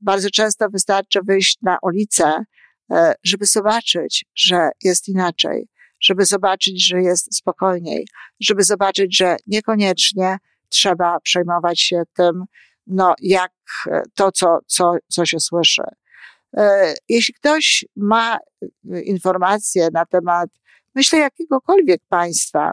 Bardzo 0.00 0.30
często 0.30 0.68
wystarczy 0.68 1.20
wyjść 1.26 1.58
na 1.62 1.78
ulicę, 1.82 2.44
e, 2.90 3.14
żeby 3.24 3.46
zobaczyć, 3.46 4.24
że 4.34 4.70
jest 4.82 5.08
inaczej, 5.08 5.68
żeby 6.00 6.24
zobaczyć, 6.24 6.86
że 6.86 7.02
jest 7.02 7.36
spokojniej, 7.36 8.06
żeby 8.40 8.62
zobaczyć, 8.62 9.16
że 9.16 9.36
niekoniecznie 9.46 10.36
trzeba 10.68 11.20
przejmować 11.20 11.80
się 11.80 12.02
tym, 12.16 12.44
no, 12.86 13.14
jak 13.20 13.52
to, 14.14 14.32
co, 14.32 14.58
co, 14.66 14.94
co 15.08 15.26
się 15.26 15.40
słyszy. 15.40 15.82
E, 16.56 16.94
jeśli 17.08 17.34
ktoś 17.34 17.84
ma 17.96 18.38
informacje 19.04 19.88
na 19.92 20.06
temat, 20.06 20.50
myślę, 20.94 21.18
jakiegokolwiek 21.18 22.00
państwa, 22.08 22.72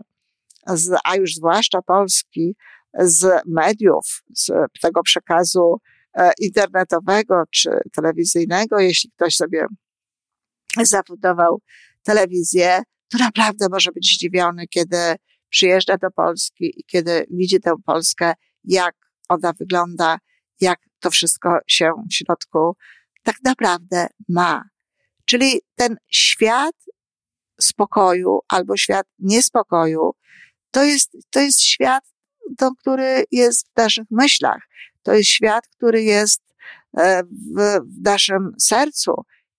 a 1.04 1.16
już 1.16 1.34
zwłaszcza 1.34 1.82
Polski, 1.82 2.56
z 3.00 3.42
mediów, 3.46 4.24
z 4.36 4.52
tego 4.82 5.04
przekazu 5.04 5.82
e, 6.14 6.32
internetowego 6.40 7.44
czy 7.52 7.70
telewizyjnego, 7.96 8.80
jeśli 8.80 9.12
ktoś 9.12 9.36
sobie 9.36 9.66
zabudował 10.82 11.62
telewizję, 12.04 12.82
to 13.10 13.18
naprawdę 13.18 13.66
może 13.72 13.92
być 13.92 14.14
zdziwiony, 14.14 14.68
kiedy 14.68 14.98
przyjeżdża 15.50 15.98
do 15.98 16.12
Polski 16.12 16.80
i 16.80 16.84
kiedy 16.84 17.26
widzi 17.32 17.60
tę 17.60 17.74
Polskę, 17.86 18.34
jak 18.64 18.96
ona 19.30 19.54
wygląda, 19.54 20.18
jak 20.62 20.80
to 21.00 21.10
wszystko 21.10 21.60
się 21.68 21.92
w 22.12 22.14
środku 22.14 22.76
tak 23.28 23.36
naprawdę 23.44 24.08
ma. 24.30 24.64
Czyli 25.26 25.62
ten 25.76 25.98
świat 26.12 26.76
spokoju 27.62 28.40
albo 28.50 28.78
świat 28.78 29.08
niespokoju, 29.20 30.12
to 30.72 30.84
jest, 30.84 31.18
to 31.30 31.40
jest 31.40 31.62
świat 31.62 32.04
to, 32.58 32.72
który 32.76 33.24
jest 33.32 33.68
w 33.74 33.78
naszych 33.78 34.06
myślach. 34.12 34.62
To 35.04 35.14
jest 35.14 35.30
świat, 35.30 35.68
który 35.68 36.04
jest 36.04 36.42
e, 36.98 37.24
w, 37.24 37.80
w 37.86 38.04
naszym 38.04 38.52
sercu. 38.60 39.14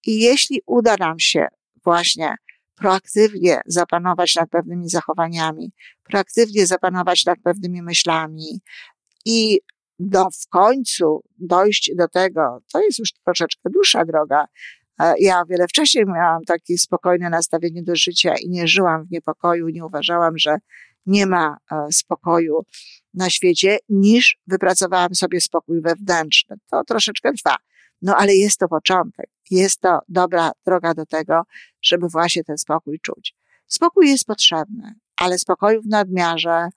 I 0.06 0.20
jeśli 0.20 0.60
uda 0.66 0.96
nam 0.98 1.18
się 1.18 1.46
właśnie 1.84 2.36
proaktywnie 2.74 3.60
zapanować 3.66 4.34
nad 4.34 4.50
pewnymi 4.50 4.88
zachowaniami, 4.88 5.72
proaktywnie 6.04 6.66
zapanować 6.66 7.24
nad 7.24 7.38
pewnymi 7.44 7.82
myślami 7.82 8.60
i 9.24 9.60
do, 9.98 10.24
w 10.30 10.48
końcu 10.48 11.22
dojść 11.38 11.90
do 11.96 12.08
tego, 12.08 12.60
to 12.72 12.80
jest 12.80 12.98
już 12.98 13.12
troszeczkę 13.12 13.70
dłuższa 13.70 14.04
droga. 14.04 14.46
E, 15.00 15.14
ja 15.18 15.42
wiele 15.48 15.68
wcześniej 15.68 16.04
miałam 16.06 16.44
takie 16.44 16.78
spokojne 16.78 17.30
nastawienie 17.30 17.82
do 17.82 17.96
życia 17.96 18.34
i 18.42 18.48
nie 18.48 18.68
żyłam 18.68 19.04
w 19.04 19.10
niepokoju, 19.10 19.68
nie 19.68 19.86
uważałam, 19.86 20.38
że 20.38 20.58
nie 21.06 21.26
ma 21.26 21.56
e, 21.72 21.86
spokoju 21.92 22.62
na 23.14 23.30
świecie, 23.30 23.78
niż 23.88 24.38
wypracowałam 24.46 25.14
sobie 25.14 25.40
spokój 25.40 25.80
wewnętrzny. 25.80 26.56
To 26.70 26.84
troszeczkę 26.84 27.32
trwa. 27.32 27.56
No 28.02 28.16
ale 28.16 28.34
jest 28.34 28.58
to 28.58 28.68
początek. 28.68 29.30
Jest 29.50 29.80
to 29.80 29.98
dobra 30.08 30.52
droga 30.66 30.94
do 30.94 31.06
tego, 31.06 31.42
żeby 31.82 32.08
właśnie 32.08 32.44
ten 32.44 32.58
spokój 32.58 33.00
czuć. 33.00 33.34
Spokój 33.66 34.08
jest 34.08 34.24
potrzebny, 34.24 34.94
ale 35.16 35.38
spokoju 35.38 35.82
w 35.82 35.86
nadmiarze 35.86 36.68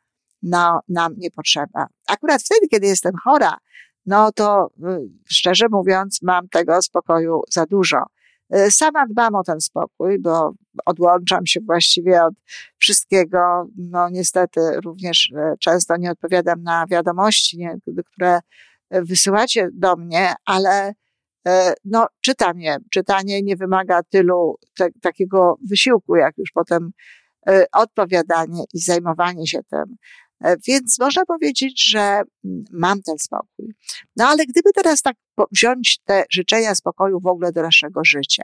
no, 0.43 0.79
nam 0.89 1.13
nie 1.17 1.31
potrzeba. 1.31 1.87
Akurat 2.07 2.41
wtedy, 2.41 2.67
kiedy 2.67 2.87
jestem 2.87 3.13
chora, 3.23 3.57
no 4.05 4.31
to 4.31 4.69
y, 4.87 5.09
szczerze 5.29 5.65
mówiąc, 5.71 6.19
mam 6.21 6.49
tego 6.49 6.81
spokoju 6.81 7.41
za 7.49 7.65
dużo. 7.65 8.05
E, 8.51 8.71
sama 8.71 9.07
dbam 9.07 9.35
o 9.35 9.43
ten 9.43 9.61
spokój, 9.61 10.19
bo 10.19 10.53
odłączam 10.85 11.45
się 11.45 11.59
właściwie 11.59 12.23
od 12.23 12.33
wszystkiego. 12.77 13.67
No 13.77 14.09
niestety 14.09 14.61
również 14.85 15.31
e, 15.37 15.55
często 15.59 15.97
nie 15.97 16.11
odpowiadam 16.11 16.63
na 16.63 16.85
wiadomości, 16.87 17.57
nie, 17.57 17.75
które 18.05 18.39
wysyłacie 18.91 19.69
do 19.73 19.95
mnie, 19.95 20.33
ale 20.45 20.93
no, 21.85 22.07
czytam 22.21 22.59
je. 22.59 22.77
Czytanie 22.91 23.41
nie 23.41 23.55
wymaga 23.55 24.03
tylu 24.03 24.55
te, 24.77 24.89
takiego 25.01 25.57
wysiłku, 25.69 26.15
jak 26.15 26.37
już 26.37 26.51
potem 26.51 26.91
odpowiadanie 27.73 28.63
i 28.73 28.79
zajmowanie 28.79 29.47
się 29.47 29.59
tym. 29.63 29.95
E, 30.43 30.55
więc 30.67 30.99
można 30.99 31.25
powiedzieć, 31.25 31.89
że 31.89 31.99
mm, 31.99 32.63
mam 32.71 33.01
ten 33.01 33.17
spokój. 33.19 33.75
No 34.15 34.27
ale 34.27 34.45
gdyby 34.45 34.73
teraz 34.73 35.01
tak 35.01 35.15
wziąć 35.51 35.99
te 36.05 36.23
życzenia 36.31 36.75
spokoju 36.75 37.19
w 37.19 37.27
ogóle 37.27 37.51
do 37.51 37.61
naszego 37.61 38.05
życia, 38.05 38.43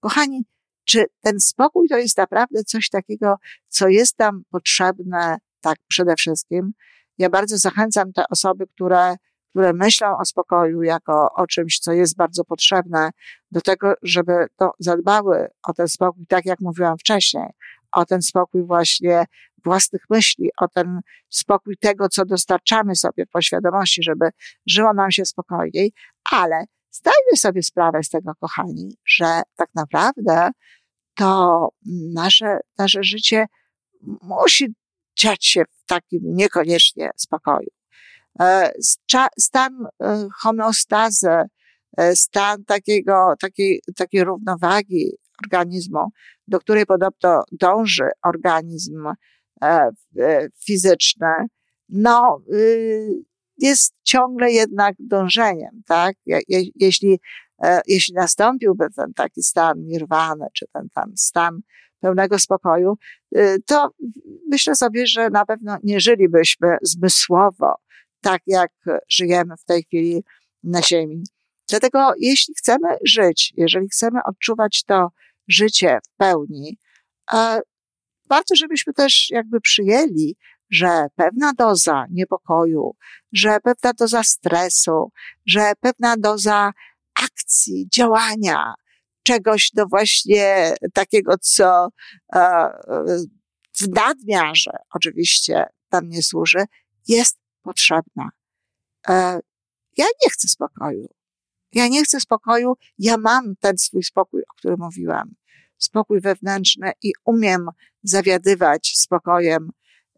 kochani, 0.00 0.44
czy 0.84 1.04
ten 1.20 1.40
spokój 1.40 1.88
to 1.88 1.96
jest 1.96 2.18
naprawdę 2.18 2.64
coś 2.64 2.88
takiego, 2.88 3.36
co 3.68 3.88
jest 3.88 4.18
nam 4.18 4.42
potrzebne, 4.50 5.36
tak 5.60 5.76
przede 5.88 6.14
wszystkim? 6.16 6.72
Ja 7.18 7.30
bardzo 7.30 7.58
zachęcam 7.58 8.12
te 8.12 8.24
osoby, 8.30 8.66
które 8.66 9.16
które 9.52 9.72
myślą 9.72 10.18
o 10.18 10.24
spokoju 10.24 10.82
jako 10.82 11.32
o 11.34 11.46
czymś, 11.46 11.78
co 11.78 11.92
jest 11.92 12.16
bardzo 12.16 12.44
potrzebne, 12.44 13.10
do 13.50 13.60
tego, 13.60 13.94
żeby 14.02 14.32
to 14.56 14.72
zadbały 14.78 15.48
o 15.68 15.72
ten 15.72 15.88
spokój, 15.88 16.26
tak 16.26 16.46
jak 16.46 16.60
mówiłam 16.60 16.98
wcześniej, 16.98 17.46
o 17.92 18.04
ten 18.04 18.22
spokój 18.22 18.66
właśnie 18.66 19.24
własnych 19.64 20.02
myśli, 20.10 20.50
o 20.60 20.68
ten 20.68 21.00
spokój 21.28 21.76
tego, 21.76 22.08
co 22.08 22.24
dostarczamy 22.24 22.96
sobie 22.96 23.26
w 23.26 23.30
poświadomości, 23.30 24.02
żeby 24.02 24.30
żyło 24.66 24.94
nam 24.94 25.10
się 25.10 25.24
spokojniej, 25.24 25.92
ale 26.30 26.64
zdajmy 26.90 27.36
sobie 27.36 27.62
sprawę 27.62 28.02
z 28.02 28.08
tego, 28.08 28.32
kochani, 28.40 28.96
że 29.06 29.42
tak 29.56 29.68
naprawdę 29.74 30.50
to 31.14 31.68
nasze, 32.14 32.58
nasze 32.78 33.04
życie 33.04 33.46
musi 34.22 34.74
dziać 35.18 35.46
się 35.46 35.64
w 35.64 35.86
takim 35.86 36.20
niekoniecznie 36.24 37.10
spokoju. 37.16 37.68
E, 38.40 38.72
stan 39.38 39.86
e, 40.02 40.28
homeostazy, 40.40 41.30
e, 41.96 42.16
stan 42.16 42.64
takiego, 42.64 43.34
takiej, 43.40 43.80
takiej 43.96 44.24
równowagi 44.24 45.12
organizmu, 45.44 46.08
do 46.48 46.60
której 46.60 46.86
podobno 46.86 47.44
dąży 47.52 48.08
organizm 48.24 49.08
fizyczny, 50.64 51.46
no, 51.88 52.42
y, 52.52 53.24
jest 53.58 53.94
ciągle 54.02 54.52
jednak 54.52 54.94
dążeniem, 54.98 55.82
tak? 55.86 56.16
jeśli, 56.76 57.20
jeśli 57.86 58.14
nastąpiłby 58.14 58.86
ten 58.96 59.14
taki 59.14 59.42
stan 59.42 59.86
nirwany, 59.86 60.46
czy 60.54 60.66
ten 60.72 60.88
tam 60.94 61.12
stan 61.16 61.60
pełnego 62.00 62.38
spokoju, 62.38 62.96
y, 63.36 63.56
to 63.66 63.90
myślę 64.48 64.74
sobie, 64.74 65.06
że 65.06 65.30
na 65.30 65.46
pewno 65.46 65.76
nie 65.82 66.00
żylibyśmy 66.00 66.76
zmysłowo 66.82 67.74
tak 68.20 68.42
jak 68.46 68.70
żyjemy 69.08 69.56
w 69.56 69.64
tej 69.64 69.82
chwili 69.82 70.24
na 70.62 70.82
Ziemi. 70.82 71.22
Dlatego, 71.68 72.12
jeśli 72.18 72.54
chcemy 72.54 72.88
żyć, 73.04 73.52
jeżeli 73.56 73.88
chcemy 73.88 74.20
odczuwać 74.24 74.84
to 74.84 75.08
życie 75.48 75.98
w 76.04 76.16
pełni, 76.16 76.78
warto, 78.30 78.56
żebyśmy 78.56 78.92
też 78.92 79.30
jakby 79.30 79.60
przyjęli, 79.60 80.36
że 80.70 81.06
pewna 81.16 81.52
doza 81.52 82.04
niepokoju, 82.10 82.96
że 83.32 83.60
pewna 83.60 83.92
doza 83.92 84.22
stresu, 84.22 85.12
że 85.46 85.72
pewna 85.80 86.16
doza 86.16 86.70
akcji, 87.14 87.88
działania, 87.94 88.74
czegoś 89.22 89.70
do 89.74 89.86
właśnie 89.86 90.74
takiego, 90.94 91.34
co 91.40 91.88
w 93.80 93.88
nadmiarze 93.88 94.70
oczywiście 94.94 95.66
tam 95.88 96.08
nie 96.08 96.22
służy, 96.22 96.64
jest 97.08 97.38
potrzebna. 97.62 98.30
E, 99.08 99.40
ja 99.96 100.04
nie 100.24 100.30
chcę 100.30 100.48
spokoju. 100.48 101.08
Ja 101.72 101.88
nie 101.88 102.04
chcę 102.04 102.20
spokoju. 102.20 102.74
Ja 102.98 103.16
mam 103.16 103.54
ten 103.60 103.78
swój 103.78 104.02
spokój, 104.02 104.42
o 104.42 104.54
którym 104.56 104.76
mówiłam. 104.80 105.34
Spokój 105.78 106.20
wewnętrzny 106.20 106.92
i 107.02 107.12
umiem 107.24 107.68
zawiadywać 108.02 108.92
spokojem 108.96 109.70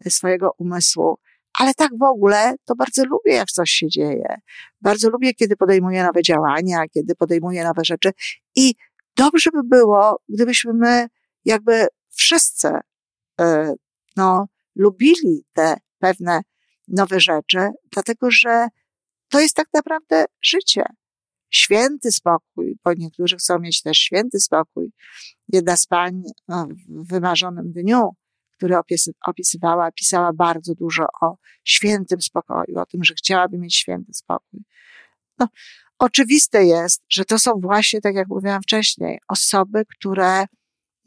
swojego 0.09 0.51
umysłu. 0.57 1.17
Ale 1.59 1.73
tak 1.73 1.91
w 1.99 2.03
ogóle 2.03 2.55
to 2.65 2.75
bardzo 2.75 3.05
lubię, 3.05 3.33
jak 3.33 3.47
coś 3.47 3.69
się 3.69 3.87
dzieje. 3.87 4.35
Bardzo 4.81 5.09
lubię, 5.09 5.33
kiedy 5.33 5.55
podejmuję 5.55 6.03
nowe 6.03 6.21
działania, 6.21 6.83
kiedy 6.93 7.15
podejmuję 7.15 7.63
nowe 7.63 7.81
rzeczy. 7.85 8.11
I 8.55 8.75
dobrze 9.17 9.49
by 9.53 9.63
było, 9.63 10.19
gdybyśmy 10.29 10.73
my 10.73 11.07
jakby 11.45 11.87
wszyscy, 12.09 12.69
e, 13.41 13.73
no, 14.15 14.47
lubili 14.75 15.45
te 15.53 15.77
pewne 15.99 16.41
nowe 16.87 17.19
rzeczy, 17.19 17.69
dlatego 17.91 18.27
że 18.31 18.67
to 19.29 19.39
jest 19.39 19.55
tak 19.55 19.67
naprawdę 19.73 20.25
życie. 20.41 20.83
Święty 21.55 22.11
spokój, 22.11 22.77
bo 22.83 22.93
niektórzy 22.93 23.35
chcą 23.35 23.59
mieć 23.59 23.81
też 23.81 23.97
święty 23.97 24.39
spokój. 24.39 24.91
Jedna 25.47 25.77
z 25.77 25.85
pań 25.85 26.21
no, 26.47 26.67
w 26.87 27.07
wymarzonym 27.07 27.71
dniu, 27.71 28.09
który 28.57 28.75
opisywała, 29.25 29.91
pisała 29.91 30.33
bardzo 30.33 30.75
dużo 30.75 31.05
o 31.21 31.37
świętym 31.63 32.21
spokoju, 32.21 32.79
o 32.79 32.85
tym, 32.85 33.03
że 33.03 33.13
chciałaby 33.13 33.57
mieć 33.57 33.75
święty 33.75 34.13
spokój. 34.13 34.59
No, 35.39 35.47
oczywiste 35.99 36.65
jest, 36.65 37.03
że 37.09 37.25
to 37.25 37.39
są 37.39 37.51
właśnie, 37.61 38.01
tak 38.01 38.15
jak 38.15 38.27
mówiłam 38.27 38.61
wcześniej, 38.61 39.19
osoby, 39.27 39.85
które 39.85 40.45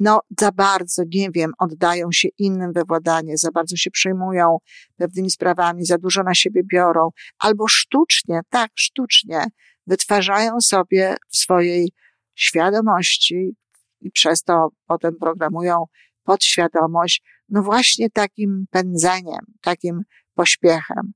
no 0.00 0.20
za 0.40 0.52
bardzo, 0.52 1.02
nie 1.14 1.30
wiem, 1.30 1.52
oddają 1.58 2.12
się 2.12 2.28
innym 2.38 2.72
we 2.72 2.84
władanie, 2.84 3.38
za 3.38 3.50
bardzo 3.50 3.76
się 3.76 3.90
przejmują 3.90 4.58
pewnymi 4.96 5.30
sprawami, 5.30 5.84
za 5.84 5.98
dużo 5.98 6.22
na 6.22 6.34
siebie 6.34 6.62
biorą, 6.72 7.10
albo 7.38 7.68
sztucznie, 7.68 8.40
tak, 8.50 8.70
sztucznie 8.74 9.44
wytwarzają 9.88 10.60
sobie 10.60 11.16
w 11.28 11.36
swojej 11.36 11.92
świadomości 12.34 13.56
i 14.00 14.10
przez 14.10 14.42
to 14.42 14.68
potem 14.86 15.16
programują 15.20 15.84
podświadomość, 16.22 17.22
no 17.48 17.62
właśnie 17.62 18.10
takim 18.10 18.66
pędzeniem, 18.70 19.40
takim 19.60 20.02
pośpiechem. 20.34 21.12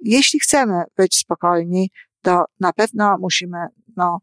Jeśli 0.00 0.40
chcemy 0.40 0.82
być 0.96 1.16
spokojni, 1.16 1.90
to 2.22 2.44
na 2.60 2.72
pewno 2.72 3.16
musimy, 3.20 3.58
no, 3.96 4.18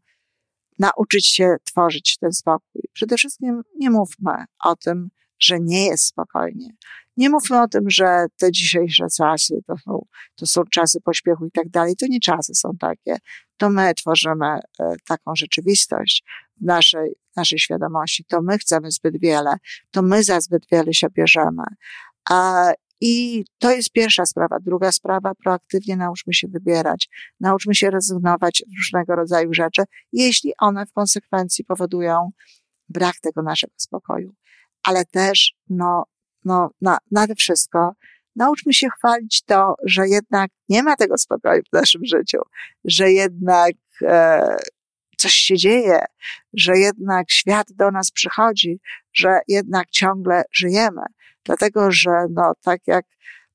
nauczyć 0.78 1.26
się 1.26 1.56
tworzyć 1.64 2.16
ten 2.20 2.32
spokój. 2.32 2.82
Przede 2.92 3.16
wszystkim 3.16 3.62
nie 3.76 3.90
mówmy 3.90 4.44
o 4.64 4.76
tym, 4.76 5.08
że 5.40 5.60
nie 5.60 5.86
jest 5.86 6.04
spokojnie. 6.04 6.70
Nie 7.16 7.30
mówmy 7.30 7.62
o 7.62 7.68
tym, 7.68 7.90
że 7.90 8.26
te 8.38 8.52
dzisiejsze 8.52 9.06
czasy 9.16 9.60
to 9.66 9.78
są, 9.78 10.06
to 10.34 10.46
są 10.46 10.62
czasy 10.64 11.00
pośpiechu 11.00 11.46
i 11.46 11.50
tak 11.50 11.68
dalej. 11.68 11.96
To 11.96 12.06
nie 12.08 12.20
czasy 12.20 12.54
są 12.54 12.76
takie. 12.80 13.16
To 13.56 13.70
my 13.70 13.94
tworzymy 13.94 14.46
e, 14.46 14.60
taką 15.08 15.32
rzeczywistość 15.36 16.24
w 16.60 16.64
naszej, 16.64 17.14
naszej 17.36 17.58
świadomości. 17.58 18.24
To 18.24 18.42
my 18.42 18.58
chcemy 18.58 18.90
zbyt 18.90 19.20
wiele. 19.20 19.56
To 19.90 20.02
my 20.02 20.22
za 20.22 20.40
zbyt 20.40 20.62
wiele 20.72 20.94
się 20.94 21.06
bierzemy. 21.10 21.64
A 22.30 22.70
i 23.00 23.44
to 23.58 23.70
jest 23.70 23.90
pierwsza 23.90 24.26
sprawa. 24.26 24.60
Druga 24.60 24.92
sprawa, 24.92 25.34
proaktywnie 25.34 25.96
nauczmy 25.96 26.34
się 26.34 26.48
wybierać, 26.48 27.08
nauczmy 27.40 27.74
się 27.74 27.90
rezygnować 27.90 28.62
z 28.68 28.76
różnego 28.76 29.16
rodzaju 29.16 29.54
rzeczy, 29.54 29.82
jeśli 30.12 30.52
one 30.58 30.86
w 30.86 30.92
konsekwencji 30.92 31.64
powodują 31.64 32.30
brak 32.88 33.14
tego 33.22 33.42
naszego 33.42 33.72
spokoju. 33.76 34.34
Ale 34.82 35.04
też, 35.04 35.54
no, 35.70 36.04
no, 36.44 36.70
na, 36.80 36.98
nade 37.10 37.34
wszystko, 37.34 37.92
nauczmy 38.36 38.74
się 38.74 38.88
chwalić 38.98 39.42
to, 39.42 39.74
że 39.84 40.08
jednak 40.08 40.50
nie 40.68 40.82
ma 40.82 40.96
tego 40.96 41.18
spokoju 41.18 41.62
w 41.70 41.72
naszym 41.72 42.04
życiu, 42.04 42.38
że 42.84 43.10
jednak 43.10 43.74
e, 44.02 44.56
coś 45.16 45.32
się 45.32 45.56
dzieje, 45.56 46.04
że 46.52 46.78
jednak 46.78 47.30
świat 47.30 47.66
do 47.72 47.90
nas 47.90 48.10
przychodzi, 48.10 48.80
że 49.12 49.40
jednak 49.48 49.90
ciągle 49.90 50.42
żyjemy. 50.52 51.02
Dlatego, 51.44 51.90
że 51.90 52.10
no, 52.30 52.52
tak 52.62 52.80
jak 52.86 53.04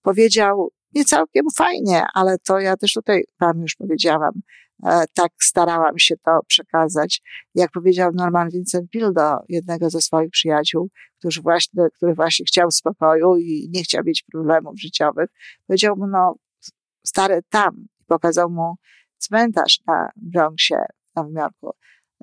powiedział, 0.01 0.71
nie 0.93 1.05
całkiem 1.05 1.45
fajnie, 1.57 2.05
ale 2.13 2.37
to 2.37 2.59
ja 2.59 2.77
też 2.77 2.93
tutaj 2.93 3.23
Wam 3.39 3.61
już 3.61 3.75
powiedziałam, 3.75 4.31
tak 5.13 5.31
starałam 5.41 5.99
się 5.99 6.15
to 6.17 6.39
przekazać. 6.47 7.21
Jak 7.55 7.71
powiedział 7.71 8.11
Norman 8.13 8.49
Vincent 8.49 8.91
Peale 8.91 9.13
do 9.13 9.37
jednego 9.49 9.89
ze 9.89 10.01
swoich 10.01 10.29
przyjaciół, 10.29 10.89
który 11.19 11.41
właśnie, 11.41 11.83
który 11.95 12.13
właśnie 12.13 12.45
chciał 12.45 12.71
spokoju 12.71 13.35
i 13.35 13.69
nie 13.73 13.83
chciał 13.83 14.03
mieć 14.05 14.23
problemów 14.31 14.79
życiowych, 14.79 15.29
powiedział 15.67 15.97
mu, 15.97 16.07
no, 16.07 16.35
stary 17.05 17.41
tam, 17.49 17.85
pokazał 18.07 18.49
mu 18.49 18.75
cmentarz 19.17 19.79
na 19.87 20.09
Bronxie, 20.15 20.77
w 20.77 21.15
Nowym 21.15 21.35
Jorku. 21.35 21.71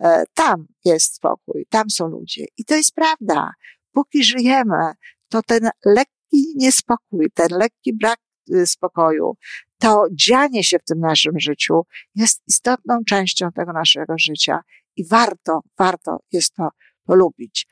E, 0.02 0.24
tam 0.34 0.66
jest 0.84 1.14
spokój, 1.14 1.66
tam 1.68 1.90
są 1.90 2.08
ludzie. 2.08 2.44
I 2.58 2.64
to 2.64 2.74
jest 2.74 2.94
prawda. 2.94 3.52
Póki 3.92 4.24
żyjemy, 4.24 4.92
to 5.28 5.42
ten 5.42 5.70
lekki 5.84 6.52
niespokój, 6.56 7.30
ten 7.34 7.48
lekki 7.50 7.96
brak 7.96 8.18
y, 8.54 8.66
spokoju, 8.66 9.36
to 9.82 10.06
dzianie 10.12 10.64
się 10.64 10.78
w 10.78 10.84
tym 10.84 11.00
naszym 11.00 11.40
życiu 11.40 11.82
jest 12.14 12.42
istotną 12.46 13.00
częścią 13.08 13.52
tego 13.52 13.72
naszego 13.72 14.14
życia 14.18 14.60
i 14.96 15.06
warto, 15.06 15.60
warto 15.78 16.18
jest 16.32 16.54
to 16.54 16.68
polubić. 17.04 17.66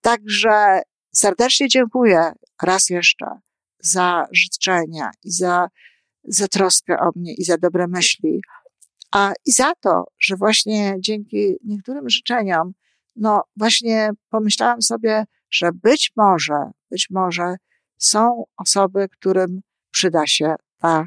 Także 0.00 0.82
serdecznie 1.14 1.68
dziękuję 1.68 2.32
raz 2.62 2.90
jeszcze 2.90 3.26
za 3.82 4.26
życzenia 4.32 5.10
i 5.24 5.30
za, 5.30 5.68
za 6.24 6.48
troskę 6.48 6.98
o 6.98 7.10
mnie 7.16 7.34
i 7.34 7.44
za 7.44 7.56
dobre 7.58 7.88
myśli. 7.88 8.40
A 9.12 9.32
i 9.46 9.52
za 9.52 9.72
to, 9.80 10.04
że 10.18 10.36
właśnie 10.36 10.94
dzięki 10.98 11.54
niektórym 11.64 12.10
życzeniom, 12.10 12.72
no 13.16 13.42
właśnie 13.56 14.10
pomyślałam 14.30 14.82
sobie, 14.82 15.24
że 15.50 15.70
być 15.72 16.12
może, 16.16 16.70
być 16.90 17.10
może 17.10 17.56
są 17.98 18.44
osoby, 18.56 19.08
którym 19.08 19.60
przyda 19.90 20.26
się 20.26 20.54
ta 20.78 21.06